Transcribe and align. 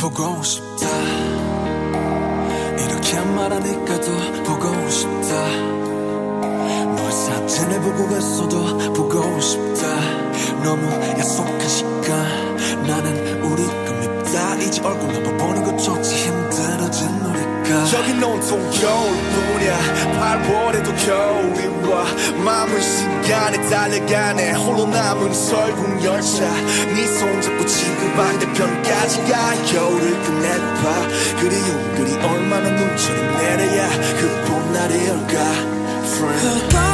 보고 0.00 0.42
싶다. 0.42 0.88
이렇게 2.78 3.20
말하니까 3.20 4.00
더 4.00 4.10
보고 4.44 4.88
싶다. 4.88 5.46
널 6.96 7.12
사진을 7.12 7.80
보고 7.82 8.16
있어도 8.16 8.78
보고 8.94 9.38
싶다. 9.42 9.82
너무 10.64 10.90
약속한 11.18 11.68
시간. 11.68 12.56
나는 12.86 13.29
다 14.32 14.54
이제 14.56 14.80
얼굴 14.82 15.12
한번 15.14 15.36
보는 15.36 15.64
것조차 15.64 16.02
힘들어진 16.02 17.08
우리가. 17.08 17.84
저긴 17.86 18.22
온통 18.22 18.70
겨울뿐이야. 18.70 19.78
8월에도 20.20 21.06
겨울이 21.06 21.90
와 21.90 22.04
마음은 22.44 22.80
시간에 22.80 23.68
달려가네. 23.68 24.52
홀로 24.52 24.86
남은 24.86 25.32
설국 25.34 26.04
열차. 26.04 26.44
네 26.94 27.06
손잡고 27.06 27.66
지구 27.66 28.10
반대편까지 28.16 29.24
가 29.24 29.54
겨울을 29.64 30.22
끝내봐. 30.22 31.08
그리움 31.40 31.94
그리 31.96 32.12
얼마나 32.24 32.68
눈처럼 32.70 33.36
내려야 33.36 33.88
그 33.88 34.44
봄날이 34.46 35.10
올까 35.10 35.80
Friend 36.04 36.89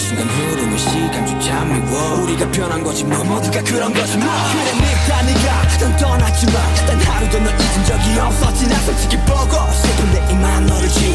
순간 0.00 0.26
흐르는 0.26 0.78
시간조차 0.78 1.64
미워. 1.64 2.22
우리가 2.22 2.50
변한 2.50 2.82
거지 2.82 3.04
뭐 3.04 3.22
모두가 3.22 3.62
그런 3.62 3.92
거지 3.92 4.16
뭐. 4.16 4.26
그래 4.26 4.72
밉다 4.80 5.22
네가. 5.22 5.60
난 5.80 5.96
떠났지만 5.96 6.54
난 6.86 7.00
하루도 7.00 7.38
널 7.38 7.54
잊은 7.54 7.84
적이 7.84 8.18
없었지. 8.20 8.66
나 8.68 8.74
솔직히 8.80 9.16
보고 9.18 9.72
슬픈데 9.72 10.32
이만 10.32 10.66
너를 10.66 10.88
지 10.88 11.09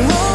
know 0.00 0.31